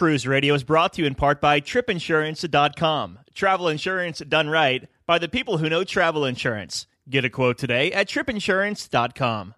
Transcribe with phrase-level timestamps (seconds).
[0.00, 3.18] Cruise Radio is brought to you in part by tripinsurance.com.
[3.34, 6.86] Travel insurance done right by the people who know travel insurance.
[7.10, 9.54] Get a quote today at tripinsurance.com.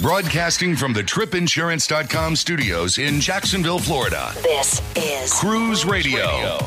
[0.00, 4.30] Broadcasting from the tripinsurance.com studios in Jacksonville, Florida.
[4.42, 6.60] This is Cruise Radio.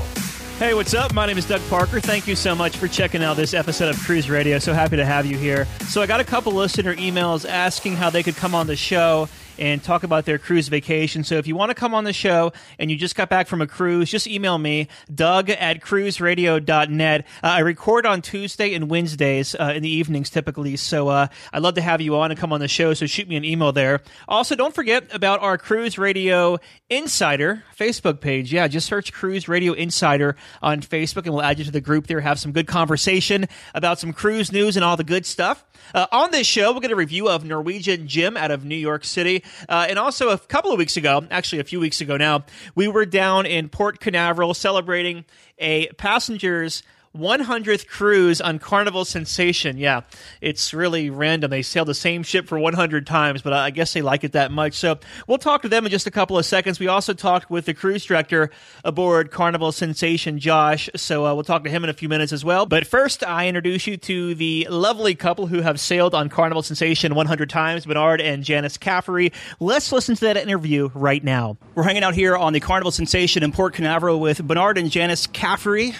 [0.59, 1.13] Hey, what's up?
[1.13, 2.01] My name is Doug Parker.
[2.01, 4.59] Thank you so much for checking out this episode of Cruise Radio.
[4.59, 5.63] So happy to have you here.
[5.87, 9.29] So, I got a couple listener emails asking how they could come on the show
[9.57, 11.23] and talk about their cruise vacation.
[11.23, 13.61] So if you want to come on the show and you just got back from
[13.61, 17.25] a cruise, just email me, Doug at cruiseradio.net.
[17.43, 20.75] Uh, I record on Tuesday and Wednesdays uh, in the evenings typically.
[20.75, 22.93] So uh, I'd love to have you on and come on the show.
[22.93, 24.01] So shoot me an email there.
[24.27, 26.57] Also, don't forget about our Cruise Radio
[26.89, 28.51] Insider Facebook page.
[28.51, 32.07] Yeah, just search Cruise Radio Insider on Facebook and we'll add you to the group
[32.07, 32.21] there.
[32.21, 35.63] Have some good conversation about some cruise news and all the good stuff.
[35.93, 39.03] Uh, on this show, we'll get a review of Norwegian Gem out of New York
[39.03, 39.42] City.
[39.67, 42.87] Uh, and also, a couple of weeks ago, actually a few weeks ago now, we
[42.87, 45.25] were down in Port Canaveral celebrating
[45.57, 46.83] a passengers
[47.17, 49.77] 100th cruise on Carnival Sensation.
[49.77, 50.01] Yeah,
[50.41, 51.51] it's really random.
[51.51, 54.51] They sail the same ship for 100 times, but I guess they like it that
[54.51, 54.73] much.
[54.73, 54.97] So
[55.27, 56.79] we'll talk to them in just a couple of seconds.
[56.79, 58.49] We also talked with the cruise director
[58.83, 60.89] aboard Carnival Sensation, Josh.
[60.95, 62.65] So uh, we'll talk to him in a few minutes as well.
[62.65, 67.13] But first, I introduce you to the lovely couple who have sailed on Carnival Sensation
[67.13, 69.31] 100 times, Bernard and Janice Caffery.
[69.59, 71.57] Let's listen to that interview right now.
[71.75, 75.27] We're hanging out here on the Carnival Sensation in Port Canaveral with Bernard and Janice
[75.27, 75.93] Caffery.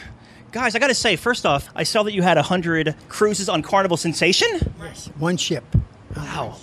[0.54, 3.64] Guys, I got to say, first off, I saw that you had 100 cruises on
[3.64, 4.48] Carnival Sensation.
[4.80, 5.64] Yes, one ship.
[6.16, 6.56] Wow.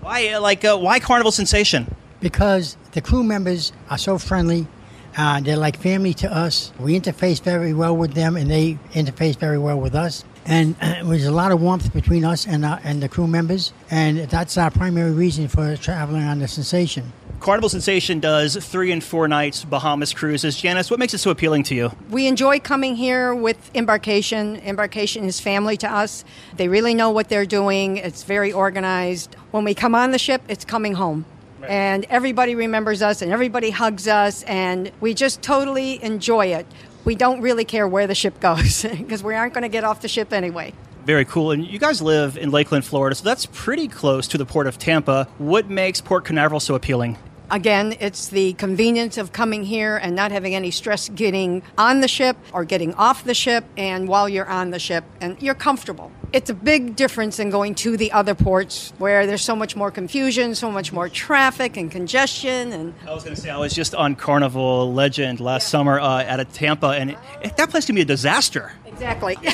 [0.00, 1.92] Why, uh, like, uh, why Carnival Sensation?
[2.20, 4.68] Because the crew members are so friendly.
[5.16, 6.72] Uh, they're like family to us.
[6.78, 10.22] We interface very well with them, and they interface very well with us.
[10.44, 13.72] And uh, there's a lot of warmth between us and, uh, and the crew members,
[13.90, 17.12] and that's our primary reason for traveling on the Sensation.
[17.40, 20.56] Carnival Sensation does three and four nights Bahamas cruises.
[20.56, 21.92] Janice, what makes it so appealing to you?
[22.10, 24.56] We enjoy coming here with Embarkation.
[24.56, 26.24] Embarkation is family to us.
[26.56, 29.34] They really know what they're doing, it's very organized.
[29.50, 31.24] When we come on the ship, it's coming home.
[31.68, 36.66] And everybody remembers us and everybody hugs us, and we just totally enjoy it.
[37.04, 40.00] We don't really care where the ship goes because we aren't going to get off
[40.00, 40.72] the ship anyway.
[41.06, 41.52] Very cool.
[41.52, 44.76] And you guys live in Lakeland, Florida, so that's pretty close to the port of
[44.76, 45.28] Tampa.
[45.38, 47.16] What makes Port Canaveral so appealing?
[47.48, 52.08] Again, it's the convenience of coming here and not having any stress getting on the
[52.08, 56.10] ship or getting off the ship and while you're on the ship and you're comfortable.
[56.32, 59.92] It's a big difference in going to the other ports where there's so much more
[59.92, 63.72] confusion, so much more traffic and congestion and I was going to say I was
[63.72, 67.12] just on Carnival Legend last summer uh, at a Tampa and
[67.44, 68.72] it, that place can be a disaster.
[68.86, 69.38] Exactly.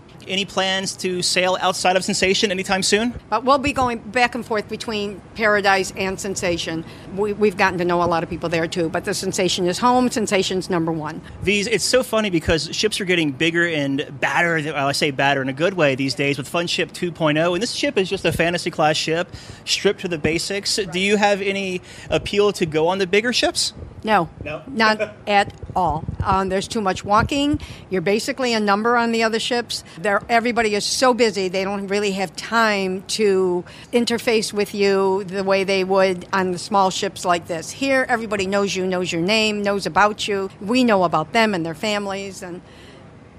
[0.30, 3.14] Any plans to sail outside of Sensation anytime soon?
[3.28, 6.84] But we'll be going back and forth between Paradise and Sensation.
[7.16, 9.78] We, we've gotten to know a lot of people there too, but the Sensation is
[9.78, 10.08] home.
[10.08, 11.20] Sensation's number one.
[11.42, 14.60] These it's so funny because ships are getting bigger and badder.
[14.72, 17.60] Well, I say badder in a good way these days with Fun Ship 2.0, and
[17.60, 20.76] this ship is just a fantasy class ship, stripped to the basics.
[20.76, 23.74] Do you have any appeal to go on the bigger ships?
[24.02, 24.62] No, No?
[24.66, 26.04] not at all.
[26.24, 27.60] Um, there's too much walking.
[27.90, 29.84] You're basically a number on the other ships.
[29.98, 35.44] They're, everybody is so busy, they don't really have time to interface with you the
[35.44, 37.70] way they would on the small ships like this.
[37.70, 40.50] Here, everybody knows you, knows your name, knows about you.
[40.60, 42.60] We know about them and their families, and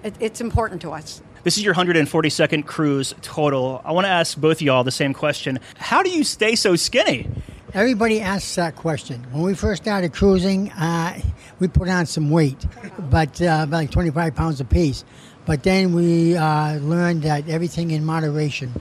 [0.03, 1.22] it, it's important to us.
[1.44, 3.81] This is your 142nd cruise total.
[3.84, 5.59] I want to ask both of y'all the same question.
[5.78, 7.28] How do you stay so skinny?
[7.74, 9.25] Everybody asks that question.
[9.31, 11.19] When we first started cruising, uh,
[11.59, 12.63] we put on some weight,
[13.00, 15.06] but uh, about like 25 pounds apiece.
[15.46, 18.74] But then we uh, learned that everything in moderation.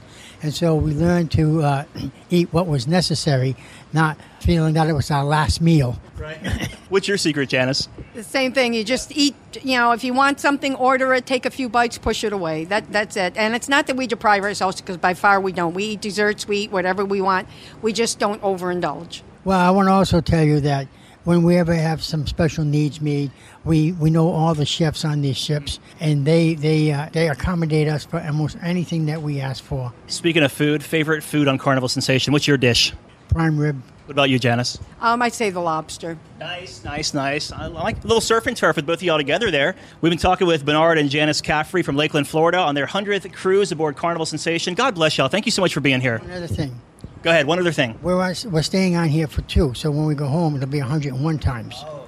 [0.43, 1.84] And so we learned to uh,
[2.31, 3.56] eat what was necessary,
[3.93, 5.99] not feeling that it was our last meal.
[6.19, 6.69] Right.
[6.88, 7.88] What's your secret, Janice?
[8.15, 8.75] The same thing.
[8.75, 9.34] You just eat.
[9.62, 11.26] You know, if you want something, order it.
[11.26, 12.65] Take a few bites, push it away.
[12.65, 13.37] That that's it.
[13.37, 15.75] And it's not that we deprive ourselves, because by far we don't.
[15.75, 16.47] We eat desserts.
[16.47, 17.49] We eat whatever we want.
[17.81, 19.22] We just don't overindulge.
[19.44, 20.88] Well, I want to also tell you that
[21.25, 23.31] when we ever have some special needs made,
[23.65, 27.89] we, we know all the chefs on these ships, and they they uh, they accommodate
[27.89, 29.93] us for almost anything that we ask for.
[30.07, 32.33] Speaking of food, favorite food on Carnival Sensation.
[32.33, 32.93] What's your dish?
[33.29, 33.81] Prime rib.
[34.07, 34.77] What about you, Janice?
[35.01, 36.19] Um, I'd say the lobster.
[36.41, 37.53] Nice, nice, nice.
[37.53, 39.77] I like a little surf and turf with both of y'all together there.
[40.01, 43.71] We've been talking with Bernard and Janice Caffrey from Lakeland, Florida on their 100th cruise
[43.71, 44.75] aboard Carnival Sensation.
[44.75, 45.29] God bless y'all.
[45.29, 46.17] Thank you so much for being here.
[46.17, 46.81] Another thing,
[47.23, 47.97] Go ahead, one other thing.
[48.03, 51.39] we're we're staying on here for two, so when we go home, it'll be 101
[51.39, 51.77] times.
[51.87, 52.00] Oh, wow.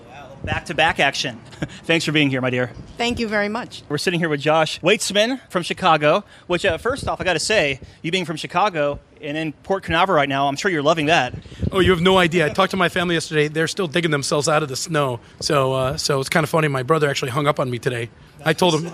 [0.45, 1.39] Back to back action.
[1.85, 2.73] Thanks for being here, my dear.
[2.97, 3.85] Thank you very much.
[3.89, 7.39] We're sitting here with Josh Weitzman from Chicago, which, uh, first off, I got to
[7.39, 11.07] say, you being from Chicago and in Port Canaveral right now, I'm sure you're loving
[11.07, 11.33] that.
[11.71, 12.47] Oh, you have no idea.
[12.47, 13.47] I talked to my family yesterday.
[13.47, 15.21] They're still digging themselves out of the snow.
[15.41, 16.67] So, uh, so it's kind of funny.
[16.67, 18.11] My brother actually hung up on me today.
[18.45, 18.89] I told him,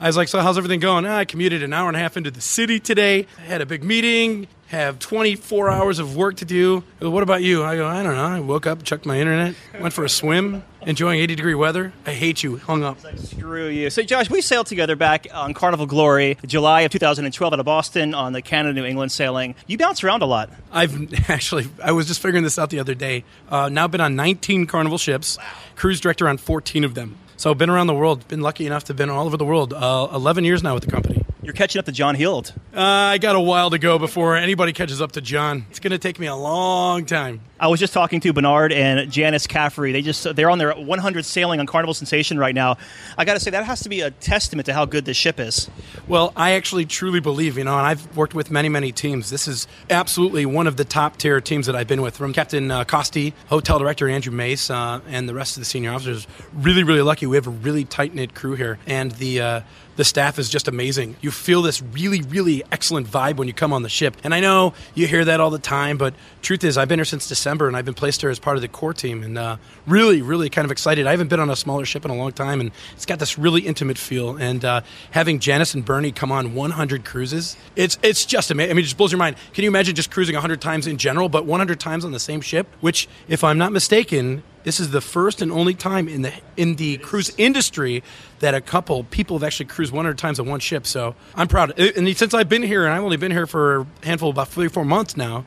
[0.00, 2.16] I was like, "So how's everything going?" Ah, I commuted an hour and a half
[2.16, 3.28] into the city today.
[3.38, 4.48] I had a big meeting.
[4.66, 6.82] Have 24 hours of work to do.
[6.98, 7.62] What about you?
[7.62, 8.24] I go, I don't know.
[8.24, 11.92] I woke up, checked my internet, went for a swim, enjoying 80 degree weather.
[12.06, 12.58] I hate you.
[12.58, 12.98] Hung up.
[13.16, 13.90] Screw you.
[13.90, 18.14] So, Josh, we sailed together back on Carnival Glory, July of 2012 out of Boston
[18.14, 19.54] on the Canada New England sailing.
[19.66, 20.50] You bounce around a lot.
[20.70, 23.24] I've actually, I was just figuring this out the other day.
[23.48, 25.44] Uh, now been on 19 Carnival ships, wow.
[25.76, 27.18] cruise director on 14 of them.
[27.36, 28.28] So I've been around the world.
[28.28, 29.72] Been lucky enough to have been all over the world.
[29.72, 31.11] Uh, Eleven years now with the company.
[31.44, 32.52] You're catching up to John Heald.
[32.72, 35.66] Uh, I got a while to go before anybody catches up to John.
[35.70, 37.40] It's going to take me a long time.
[37.58, 39.90] I was just talking to Bernard and Janice Caffrey.
[39.90, 42.76] They just they're on their 100th sailing on Carnival Sensation right now.
[43.18, 45.40] I got to say that has to be a testament to how good this ship
[45.40, 45.68] is.
[46.06, 49.30] Well, I actually truly believe, you know, and I've worked with many many teams.
[49.30, 52.16] This is absolutely one of the top tier teams that I've been with.
[52.16, 55.92] From Captain uh, Costi, Hotel Director Andrew Mace, uh, and the rest of the senior
[55.92, 56.26] officers.
[56.52, 57.26] Really, really lucky.
[57.26, 59.60] We have a really tight knit crew here, and the uh,
[59.96, 61.16] the staff is just amazing.
[61.20, 64.16] You feel this really, really excellent vibe when you come on the ship.
[64.24, 67.04] And I know you hear that all the time, but truth is, I've been here
[67.04, 69.56] since December and I've been placed here as part of the core team and uh,
[69.86, 71.06] really, really kind of excited.
[71.06, 73.38] I haven't been on a smaller ship in a long time and it's got this
[73.38, 74.36] really intimate feel.
[74.36, 74.80] And uh,
[75.10, 78.70] having Janice and Bernie come on 100 cruises, it's, it's just amazing.
[78.70, 79.36] I mean, it just blows your mind.
[79.52, 82.40] Can you imagine just cruising 100 times in general, but 100 times on the same
[82.40, 82.66] ship?
[82.80, 86.76] Which, if I'm not mistaken, this is the first and only time in the in
[86.76, 88.02] the cruise industry
[88.40, 90.86] that a couple people have actually cruised 100 times on one ship.
[90.86, 91.78] So I'm proud.
[91.78, 94.66] And since I've been here, and I've only been here for a handful, about three
[94.66, 95.44] or four months now,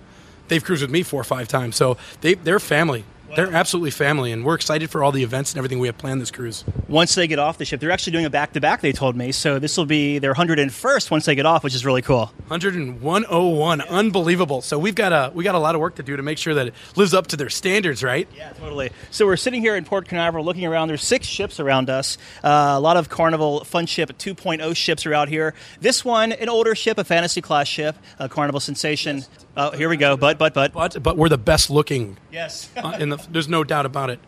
[0.47, 1.75] they've cruised with me four or five times.
[1.75, 3.03] So they they're family.
[3.35, 6.21] They're absolutely family, and we're excited for all the events and everything we have planned
[6.21, 6.63] this cruise.
[6.87, 9.15] Once they get off the ship, they're actually doing a back to back, they told
[9.15, 9.31] me.
[9.31, 12.31] So this will be their 101st once they get off, which is really cool.
[12.47, 14.61] 101, unbelievable.
[14.61, 16.53] So we've got a we got a lot of work to do to make sure
[16.53, 18.27] that it lives up to their standards, right?
[18.35, 18.91] Yeah, totally.
[19.11, 20.87] So we're sitting here in Port Canaveral looking around.
[20.87, 22.17] There's six ships around us.
[22.43, 25.53] Uh, a lot of Carnival Fun Ship 2.0 ships are out here.
[25.81, 29.17] This one, an older ship, a fantasy class ship, a Carnival Sensation.
[29.17, 29.44] Yes.
[29.57, 30.17] Oh, here we go.
[30.17, 30.73] But, but, but.
[30.73, 32.17] But, but we're the best looking.
[32.31, 32.69] Yes.
[32.75, 34.19] uh, the, there's no doubt about it.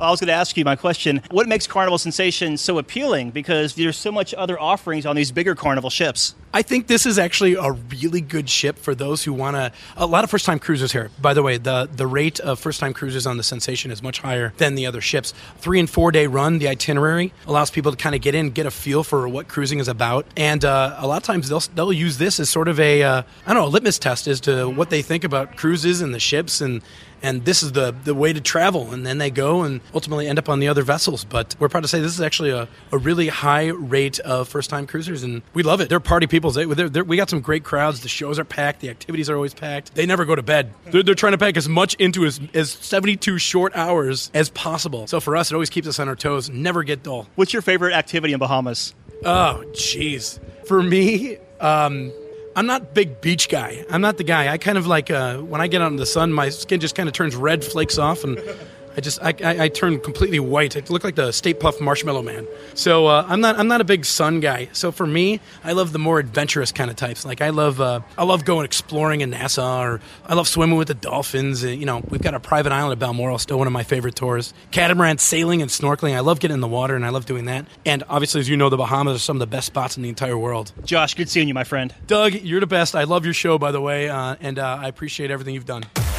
[0.00, 1.22] I was going to ask you my question.
[1.30, 3.30] What makes Carnival Sensation so appealing?
[3.30, 6.34] Because there's so much other offerings on these bigger Carnival ships.
[6.52, 9.72] I think this is actually a really good ship for those who want to.
[9.96, 11.10] A lot of first time cruisers here.
[11.20, 14.18] By the way, the, the rate of first time cruisers on the Sensation is much
[14.18, 15.32] higher than the other ships.
[15.58, 18.66] Three and four day run, the itinerary allows people to kind of get in, get
[18.66, 20.26] a feel for what cruising is about.
[20.36, 23.22] And uh, a lot of times they'll, they'll use this as sort of a, uh,
[23.46, 26.20] I don't know, a litmus test as to what they think about cruises and the
[26.20, 26.82] ships and
[27.22, 28.92] and this is the, the way to travel.
[28.92, 31.24] And then they go and ultimately end up on the other vessels.
[31.24, 34.70] But we're proud to say this is actually a, a really high rate of first
[34.70, 35.88] time cruisers, and we love it.
[35.88, 36.50] They're party people.
[36.50, 38.00] They, they're, they're, we got some great crowds.
[38.00, 39.94] The shows are packed, the activities are always packed.
[39.94, 40.72] They never go to bed.
[40.86, 45.06] They're, they're trying to pack as much into as, as 72 short hours as possible.
[45.06, 47.28] So for us, it always keeps us on our toes, never get dull.
[47.34, 48.94] What's your favorite activity in Bahamas?
[49.24, 50.38] Oh, jeez.
[50.66, 52.12] For me, um,
[52.56, 53.84] I'm not big beach guy.
[53.90, 54.52] I'm not the guy.
[54.52, 56.94] I kind of like uh, when I get out in the sun, my skin just
[56.94, 58.38] kind of turns red, flakes off, and
[59.00, 60.76] I just I, I, I, turn completely white.
[60.76, 62.46] I looked like the Stay Puft Marshmallow Man.
[62.74, 64.68] So uh, I'm not I'm not a big sun guy.
[64.74, 67.24] So for me, I love the more adventurous kind of types.
[67.24, 70.88] Like I love uh, I love going exploring in Nassau, or I love swimming with
[70.88, 71.62] the dolphins.
[71.62, 74.16] And, you know, we've got a private island at Balmoral, still one of my favorite
[74.16, 74.52] tours.
[74.70, 76.14] Catamaran sailing and snorkeling.
[76.14, 77.64] I love getting in the water, and I love doing that.
[77.86, 80.10] And obviously, as you know, the Bahamas are some of the best spots in the
[80.10, 80.72] entire world.
[80.84, 81.94] Josh, good seeing you, my friend.
[82.06, 82.94] Doug, you're the best.
[82.94, 85.84] I love your show, by the way, uh, and uh, I appreciate everything you've done.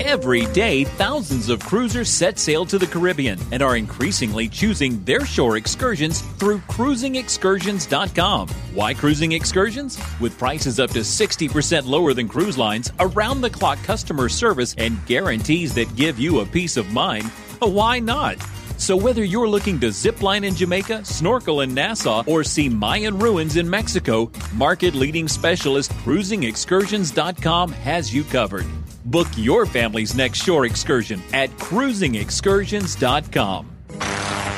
[0.00, 5.26] Every day, thousands of cruisers set sail to the Caribbean and are increasingly choosing their
[5.26, 8.48] shore excursions through cruisingexcursions.com.
[8.72, 9.98] Why cruising excursions?
[10.18, 15.04] With prices up to 60% lower than cruise lines, around the clock customer service, and
[15.04, 17.24] guarantees that give you a peace of mind,
[17.60, 18.38] why not?
[18.78, 23.18] So whether you're looking to zip line in Jamaica, snorkel in Nassau, or see Mayan
[23.18, 28.66] ruins in Mexico, market leading specialist cruisingexcursions.com has you covered.
[29.04, 33.68] Book your family's next shore excursion at cruisingexcursions.com.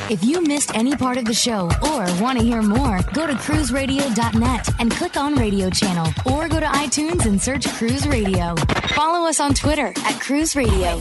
[0.07, 3.33] If you missed any part of the show or want to hear more, go to
[3.33, 8.53] cruiseradio.net and click on radio channel or go to iTunes and search Cruise Radio.
[8.89, 10.99] Follow us on Twitter at Cruise Radio.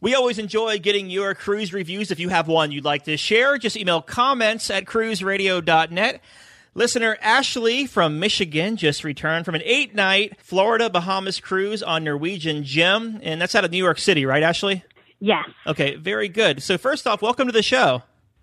[0.00, 2.10] We always enjoy getting your cruise reviews.
[2.10, 6.20] If you have one you'd like to share, just email comments at cruiseradio.net.
[6.74, 12.64] Listener Ashley from Michigan just returned from an eight night Florida Bahamas cruise on Norwegian
[12.64, 14.84] Gem, and that's out of New York City, right, Ashley?
[15.20, 15.48] Yes.
[15.66, 16.62] Okay, very good.
[16.62, 18.02] So, first off, welcome to the show.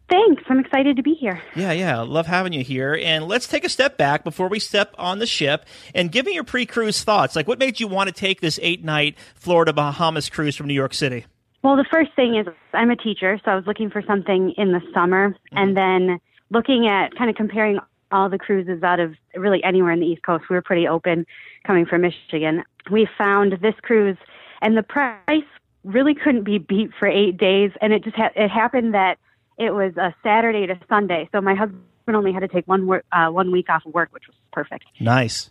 [0.10, 0.44] Thanks.
[0.50, 1.42] I'm excited to be here.
[1.56, 2.02] Yeah, yeah.
[2.02, 3.00] Love having you here.
[3.02, 5.66] And let's take a step back before we step on the ship
[5.96, 7.36] and give me your pre cruise thoughts.
[7.36, 10.76] Like, what made you want to take this eight night Florida Bahamas cruise from New
[10.76, 11.26] York City?
[11.64, 14.72] Well, the first thing is I'm a teacher, so I was looking for something in
[14.72, 15.58] the summer mm-hmm.
[15.58, 16.20] and then
[16.52, 17.80] looking at kind of comparing
[18.12, 20.46] all the cruises out of really anywhere in the East Coast.
[20.50, 21.26] We were pretty open
[21.66, 22.64] coming from Michigan.
[22.92, 24.18] We found this cruise
[24.62, 25.44] and the price
[25.84, 27.72] really couldn't be beat for eight days.
[27.82, 29.18] And it just ha- it happened that
[29.58, 31.30] it was a Saturday to Sunday.
[31.32, 34.10] So my husband only had to take one, work, uh, one week off of work,
[34.12, 34.86] which was perfect.
[35.00, 35.50] Nice.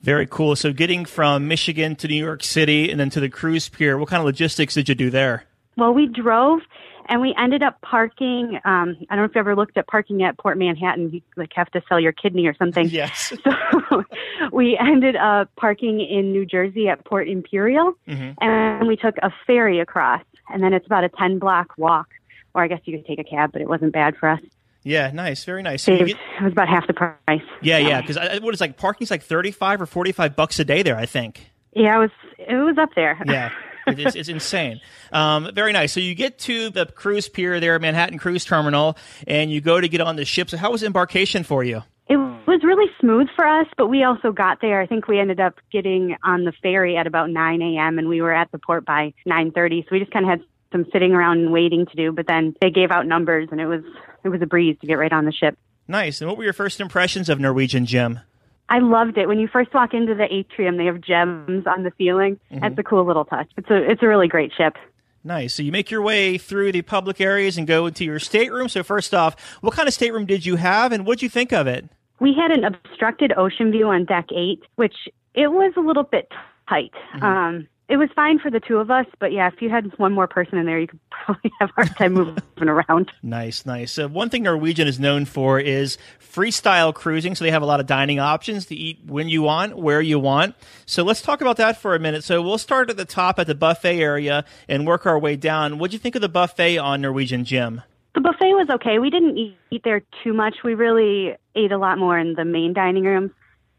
[0.00, 0.56] Very cool.
[0.56, 4.08] So getting from Michigan to New York City and then to the cruise pier, what
[4.08, 5.44] kind of logistics did you do there?
[5.76, 6.60] Well, we drove
[7.08, 8.58] and we ended up parking.
[8.64, 11.10] Um, I don't know if you ever looked at parking at Port Manhattan.
[11.12, 12.88] You like have to sell your kidney or something.
[12.92, 13.32] Yes.
[13.90, 14.04] So
[14.52, 18.42] we ended up parking in New Jersey at Port Imperial, mm-hmm.
[18.42, 20.22] and we took a ferry across.
[20.48, 22.08] And then it's about a ten block walk,
[22.54, 24.40] or I guess you could take a cab, but it wasn't bad for us.
[24.82, 25.82] Yeah, nice, very nice.
[25.82, 27.42] So get, it was about half the price.
[27.60, 30.64] Yeah, yeah, because what is like parking's like thirty five or forty five bucks a
[30.64, 31.50] day there, I think.
[31.74, 33.20] Yeah, it was it was up there.
[33.26, 33.50] Yeah.
[33.86, 34.80] it is, it's insane.
[35.12, 35.92] Um, very nice.
[35.92, 38.96] So you get to the cruise pier there, Manhattan Cruise Terminal,
[39.26, 40.50] and you go to get on the ship.
[40.50, 41.82] So how was embarkation for you?
[42.08, 44.80] It was really smooth for us, but we also got there.
[44.80, 47.98] I think we ended up getting on the ferry at about 9 a.m.
[47.98, 49.84] and we were at the port by 9:30.
[49.84, 50.40] So we just kind of had
[50.72, 52.12] some sitting around and waiting to do.
[52.12, 53.82] But then they gave out numbers, and it was
[54.24, 55.56] it was a breeze to get right on the ship.
[55.86, 56.20] Nice.
[56.20, 58.20] And what were your first impressions of Norwegian Gem?
[58.68, 59.28] I loved it.
[59.28, 62.40] When you first walk into the atrium, they have gems on the ceiling.
[62.50, 62.60] Mm-hmm.
[62.60, 63.50] That's a cool little touch.
[63.56, 64.76] It's a it's a really great ship.
[65.24, 65.54] Nice.
[65.54, 68.68] So you make your way through the public areas and go into your stateroom.
[68.68, 71.52] So first off, what kind of stateroom did you have, and what did you think
[71.52, 71.88] of it?
[72.18, 74.94] We had an obstructed ocean view on deck eight, which
[75.34, 76.28] it was a little bit
[76.68, 76.92] tight.
[77.14, 77.24] Mm-hmm.
[77.24, 80.12] Um, it was fine for the two of us, but yeah, if you had one
[80.12, 83.10] more person in there, you could probably have a hard time moving around.
[83.24, 83.98] Nice, nice.
[83.98, 87.34] Uh, one thing Norwegian is known for is freestyle cruising.
[87.34, 90.18] So they have a lot of dining options to eat when you want, where you
[90.18, 90.54] want.
[90.86, 92.24] So let's talk about that for a minute.
[92.24, 95.78] So we'll start at the top at the buffet area and work our way down.
[95.78, 97.82] What'd you think of the buffet on Norwegian Gem?
[98.14, 98.98] The buffet was okay.
[98.98, 99.38] We didn't
[99.70, 100.56] eat there too much.
[100.62, 103.30] We really ate a lot more in the main dining rooms,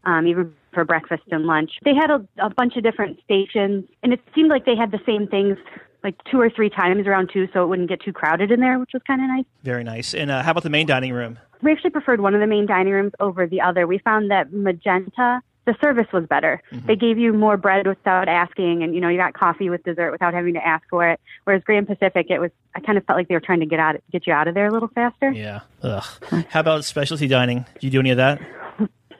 [0.06, 1.72] um, even for breakfast and lunch.
[1.84, 5.00] They had a, a bunch of different stations, and it seemed like they had the
[5.06, 5.56] same things
[6.02, 8.78] like two or three times around two, so it wouldn't get too crowded in there,
[8.78, 9.44] which was kind of nice.
[9.62, 10.12] Very nice.
[10.12, 11.38] And uh, how about the main dining room?
[11.62, 13.86] We actually preferred one of the main dining rooms over the other.
[13.86, 16.62] We found that Magenta the service was better.
[16.72, 16.86] Mm-hmm.
[16.86, 20.12] They gave you more bread without asking, and you know you got coffee with dessert
[20.12, 21.20] without having to ask for it.
[21.44, 23.80] Whereas Grand Pacific, it was I kind of felt like they were trying to get
[23.80, 25.30] out get you out of there a little faster.
[25.30, 25.60] Yeah.
[25.82, 26.04] Ugh.
[26.50, 27.64] How about specialty dining?
[27.74, 28.40] Did you do any of that?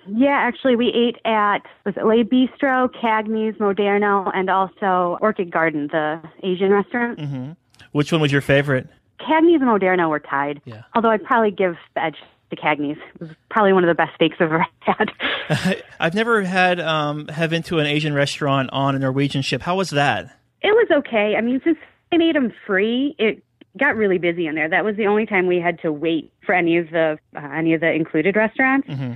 [0.07, 5.89] Yeah, actually, we ate at was it Le Bistro, Cagney's, Moderno, and also Orchid Garden,
[5.89, 7.19] the Asian restaurant.
[7.19, 7.53] Mm-hmm.
[7.93, 8.89] Which one was your favorite?
[9.21, 10.61] Cagney's and Moderno were tied.
[10.65, 10.83] Yeah.
[10.95, 12.17] Although I'd probably give the edge
[12.51, 12.99] to Cagney's.
[13.15, 15.83] It was probably one of the best steaks I've ever had.
[16.01, 19.63] I've never had um, have been to an Asian restaurant on a Norwegian ship.
[19.63, 20.37] How was that?
[20.63, 21.35] It was okay.
[21.37, 21.79] I mean, since
[22.11, 23.43] they made them free, it
[23.79, 24.69] got really busy in there.
[24.69, 27.75] That was the only time we had to wait for any of the uh, any
[27.75, 28.89] of the included restaurants.
[28.89, 29.15] Mm-hmm.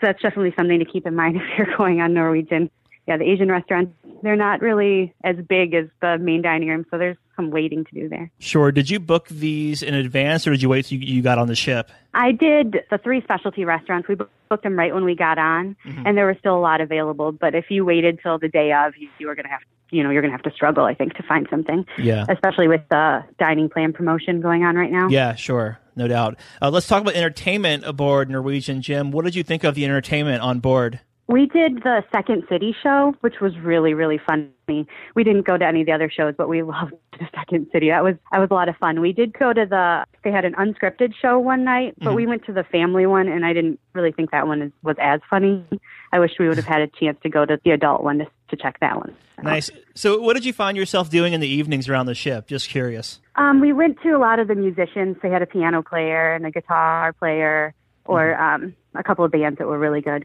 [0.00, 2.70] So that's definitely something to keep in mind if you're going on Norwegian
[3.08, 6.98] yeah, the Asian restaurants, they're not really as big as the main dining room, so
[6.98, 8.30] there's some waiting to do there.
[8.38, 8.70] Sure.
[8.70, 11.48] Did you book these in advance or did you wait till you, you got on
[11.48, 11.90] the ship?
[12.12, 14.08] I did the three specialty restaurants.
[14.08, 16.06] We booked them right when we got on, mm-hmm.
[16.06, 17.32] and there were still a lot available.
[17.32, 20.02] But if you waited till the day of, you, you were going to have, you
[20.02, 21.86] know, you're going to have to struggle, I think, to find something.
[21.96, 22.26] Yeah.
[22.28, 25.08] Especially with the dining plan promotion going on right now.
[25.08, 25.78] Yeah, sure.
[25.98, 26.38] No doubt.
[26.62, 30.40] Uh, let's talk about entertainment aboard Norwegian Gem, What did you think of the entertainment
[30.42, 31.00] on board?
[31.28, 34.86] We did the Second City show, which was really, really funny.
[35.14, 37.90] We didn't go to any of the other shows, but we loved the Second City.
[37.90, 39.02] That was that was a lot of fun.
[39.02, 42.46] We did go to the they had an unscripted show one night, but we went
[42.46, 45.64] to the family one, and I didn't really think that one is, was as funny.
[46.12, 48.26] I wish we would have had a chance to go to the adult one to,
[48.48, 49.14] to check that one.
[49.42, 49.70] Nice.
[49.94, 52.46] So, what did you find yourself doing in the evenings around the ship?
[52.46, 53.20] Just curious.
[53.36, 55.18] Um, we went to a lot of the musicians.
[55.22, 57.74] They had a piano player and a guitar player,
[58.06, 60.24] or um, a couple of bands that were really good.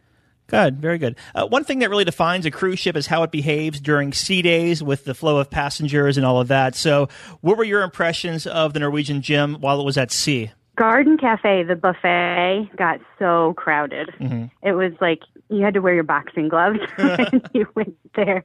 [0.53, 1.15] Good, very good.
[1.33, 4.43] Uh, one thing that really defines a cruise ship is how it behaves during sea
[4.43, 6.75] days with the flow of passengers and all of that.
[6.75, 7.09] So,
[7.41, 10.51] what were your impressions of the Norwegian Gem while it was at sea?
[10.75, 14.09] Garden Cafe, the buffet got so crowded.
[14.19, 14.45] Mm-hmm.
[14.67, 18.43] It was like you had to wear your boxing gloves when you went there.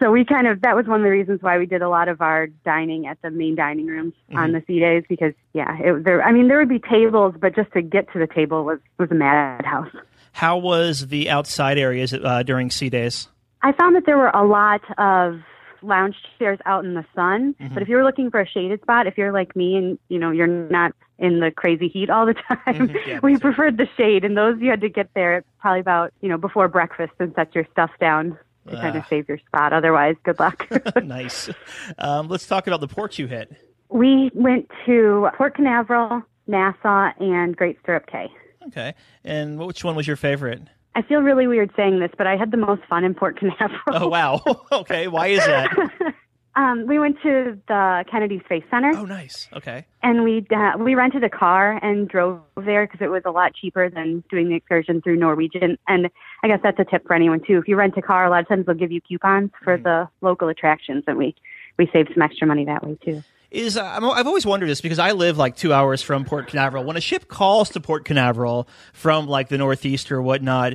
[0.00, 2.08] So we kind of that was one of the reasons why we did a lot
[2.08, 4.38] of our dining at the main dining rooms Mm-hmm.
[4.38, 6.22] on the sea days because yeah, it, there.
[6.22, 9.10] I mean, there would be tables, but just to get to the table was was
[9.10, 9.90] a madhouse.
[10.32, 13.28] How was the outside areas uh, during sea days?
[13.62, 15.40] I found that there were a lot of
[15.82, 17.54] lounge chairs out in the sun.
[17.60, 17.74] Mm-hmm.
[17.74, 20.30] But if you're looking for a shaded spot, if you're like me and you know
[20.30, 22.96] you're not in the crazy heat all the time, Mm-hmm.
[23.10, 24.24] Yeah, we preferred the shade.
[24.24, 27.54] And those you had to get there probably about you know before breakfast and set
[27.54, 29.00] your stuff down to kind Ah.
[29.00, 29.72] of save your spot.
[29.72, 30.66] Otherwise, good luck.
[31.02, 31.50] nice.
[31.98, 33.50] Um, let's talk about the ports you hit.
[33.88, 38.30] we went to Port Canaveral, Nassau, and Great Stirrup Cay.
[38.66, 38.94] Okay.
[39.24, 40.62] And which one was your favorite?
[40.94, 43.80] I feel really weird saying this, but I had the most fun in Port Canaveral.
[43.92, 44.42] Oh, wow.
[44.72, 45.08] okay.
[45.08, 45.70] Why is that?
[46.56, 48.90] Um, we went to the Kennedy Space Center.
[48.96, 49.48] Oh, nice.
[49.52, 49.86] Okay.
[50.02, 53.54] and we uh, we rented a car and drove there because it was a lot
[53.54, 55.78] cheaper than doing the excursion through Norwegian.
[55.86, 56.10] And
[56.42, 57.58] I guess that's a tip for anyone too.
[57.58, 60.08] If you rent a car, a lot of times they'll give you coupons for the
[60.22, 61.36] local attractions, and we
[61.78, 63.22] we saved some extra money that way too.
[63.50, 66.48] Is uh, I'm, I've always wondered this because I live like two hours from Port
[66.48, 66.84] Canaveral.
[66.84, 70.74] When a ship calls to Port Canaveral from like the Northeast or whatnot,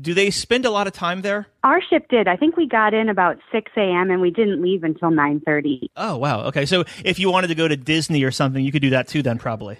[0.00, 1.46] do they spend a lot of time there?
[1.62, 2.28] Our ship did.
[2.28, 4.10] I think we got in about six a.m.
[4.10, 5.90] and we didn't leave until nine thirty.
[5.96, 6.44] Oh wow.
[6.46, 9.08] Okay, so if you wanted to go to Disney or something, you could do that
[9.08, 9.22] too.
[9.22, 9.78] Then probably.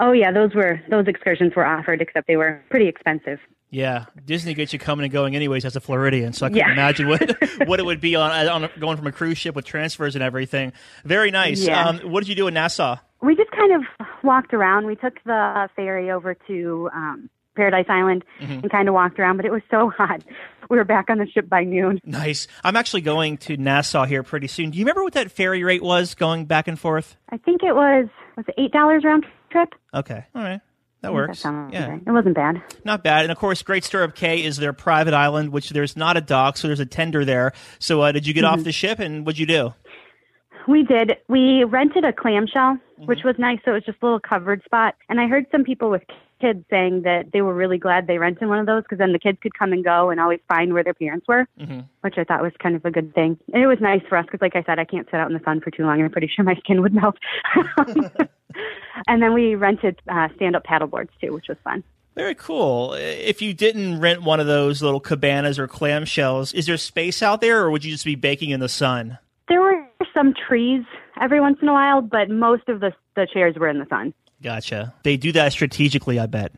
[0.00, 3.38] Oh yeah, those were those excursions were offered, except they were pretty expensive.
[3.70, 6.72] Yeah, Disney gets you coming and going anyways as a Floridian, so I can't Yeah.
[6.72, 7.28] imagine what
[7.66, 10.72] what it would be on, on going from a cruise ship with transfers and everything.
[11.04, 11.60] Very nice.
[11.64, 11.88] Yeah.
[11.88, 12.96] Um, what did you do in Nassau?
[13.20, 13.82] we just kind of
[14.22, 14.84] walked around.
[14.86, 19.46] We took the ferry over to um, Paradise Island and kind of walked around, but
[19.46, 20.22] it was so hot.
[20.68, 22.00] We were back on the ship by noon.
[22.04, 22.48] Nice.
[22.62, 24.70] I'm actually going to Nassau here pretty soon.
[24.70, 27.16] Do you remember what that ferry rate was going back and forth?
[27.30, 29.74] I think it was was it eight dollars round trip.
[29.94, 30.60] Okay, all right,
[31.00, 31.38] that That works.
[31.38, 32.02] sounds Yeah, right.
[32.06, 32.62] It wasn't bad.
[32.84, 33.22] not bad.
[33.22, 36.56] And of course, Great Stirrup Cay is their private island, which there's not a dock,
[36.56, 37.52] so there's a tender there.
[37.78, 38.54] So, uh, did you get Mm-hmm.
[38.60, 39.72] off the ship, and what'd you do?
[40.66, 41.12] We did.
[41.28, 43.58] We rented a clamshell, which was nice.
[43.64, 44.94] So it was just a little covered spot.
[45.10, 46.02] And I heard some people with
[46.40, 49.18] kids saying that they were really glad they rented one of those because then the
[49.18, 51.46] kids could come and go and always find where their parents were,
[52.02, 53.38] which I thought was kind of a good thing.
[53.52, 55.36] And it was nice for us because, like I said, I can't sit out in
[55.36, 57.16] the sun for too long, and I'm pretty sure my skin would melt.
[59.06, 61.82] and then we rented uh, stand-up paddle boards too, which was fun.
[62.14, 62.94] Very cool.
[62.94, 67.40] If you didn't rent one of those little cabanas or clamshells, is there space out
[67.40, 69.18] there, or would you just be baking in the sun?
[69.48, 70.84] There were some trees
[71.20, 74.12] every once in a while, but most of the the chairs were in the sun.
[74.42, 74.94] Gotcha.
[75.02, 76.52] They do that strategically, I bet.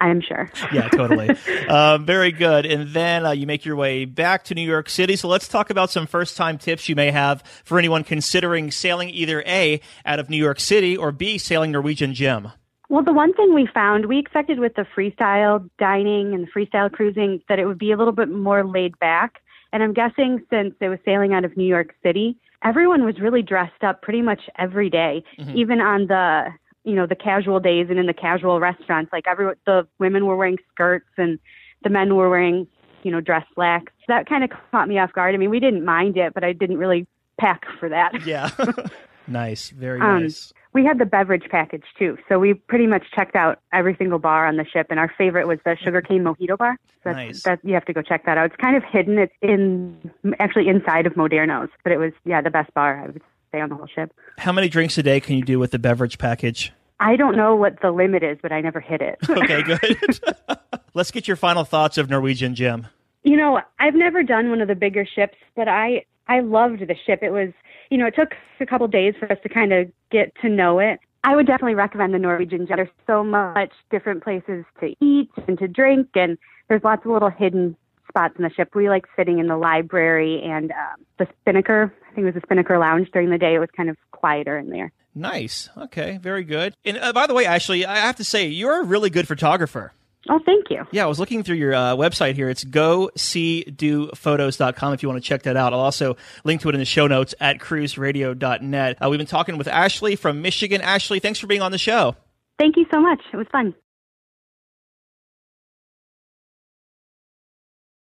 [0.00, 0.50] I am sure.
[0.72, 1.30] Yeah, totally.
[1.68, 2.66] um, very good.
[2.66, 5.16] And then uh, you make your way back to New York City.
[5.16, 9.10] So let's talk about some first time tips you may have for anyone considering sailing
[9.10, 12.52] either A, out of New York City, or B, sailing Norwegian Gem.
[12.88, 16.90] Well, the one thing we found, we expected with the freestyle dining and the freestyle
[16.90, 19.40] cruising that it would be a little bit more laid back.
[19.72, 23.42] And I'm guessing since it was sailing out of New York City, everyone was really
[23.42, 25.22] dressed up pretty much every day,
[25.54, 26.48] even on the
[26.84, 29.12] you know the casual days and in the casual restaurants.
[29.12, 31.38] Like every the women were wearing skirts and
[31.82, 32.66] the men were wearing
[33.02, 33.92] you know dress slacks.
[34.08, 35.34] That kind of caught me off guard.
[35.34, 37.06] I mean, we didn't mind it, but I didn't really
[37.38, 38.26] pack for that.
[38.26, 38.50] Yeah.
[39.26, 39.70] nice.
[39.70, 40.52] Very Um, nice.
[40.72, 44.46] We had the beverage package too, so we pretty much checked out every single bar
[44.46, 46.76] on the ship, and our favorite was the sugarcane mojito bar.
[47.02, 47.42] That's, Nice.
[47.42, 48.46] That you have to go check that out.
[48.46, 49.18] It's kind of hidden.
[49.18, 53.22] It's in actually inside of Moderno's, but it was yeah the best bar I would
[53.52, 54.12] say on the whole ship.
[54.38, 56.72] How many drinks a day can you do with the beverage package?
[56.98, 59.18] I don't know what the limit is, but I never hit it.
[59.30, 60.20] Okay, good.
[60.94, 62.86] let's get your final thoughts of Norwegian Gem.
[63.22, 66.94] You know, I've never done one of the bigger ships, but I I loved the
[67.06, 67.20] ship.
[67.22, 67.52] It was,
[67.90, 70.78] you know, it took a couple days for us to kind of get to know
[70.78, 71.00] it.
[71.24, 72.76] I would definitely recommend the Norwegian Gem.
[72.76, 77.30] There's so much different places to eat and to drink, and there's lots of little
[77.30, 77.76] hidden
[78.08, 78.74] spots in the ship.
[78.74, 81.94] We like sitting in the library and um, the Spinnaker.
[82.10, 83.54] I think it was the Spinnaker Lounge during the day.
[83.54, 84.92] It was kind of quieter in there.
[85.14, 85.68] Nice.
[85.76, 86.74] Okay, very good.
[86.84, 89.92] And uh, by the way, Ashley, I have to say, you're a really good photographer.
[90.28, 90.84] Oh, thank you.
[90.92, 92.50] Yeah, I was looking through your uh, website here.
[92.50, 95.72] It's go-see-do-photos.com if you want to check that out.
[95.72, 99.02] I'll also link to it in the show notes at cruiseradio.net.
[99.02, 100.82] Uh, we've been talking with Ashley from Michigan.
[100.82, 102.16] Ashley, thanks for being on the show.
[102.58, 103.22] Thank you so much.
[103.32, 103.74] It was fun.